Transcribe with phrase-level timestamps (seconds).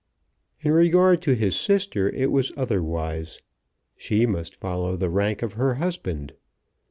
[0.61, 3.39] In regard to his sister it was otherwise.
[3.95, 6.33] She must follow the rank of her husband.